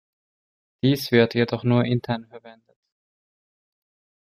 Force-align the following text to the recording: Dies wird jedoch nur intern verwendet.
Dies 0.81 1.11
wird 1.11 1.35
jedoch 1.35 1.63
nur 1.63 1.85
intern 1.85 2.25
verwendet. 2.25 2.75